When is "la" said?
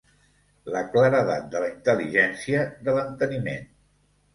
0.75-0.81, 1.65-1.69